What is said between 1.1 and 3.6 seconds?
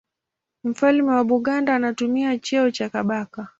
wa Buganda anatumia cheo cha Kabaka.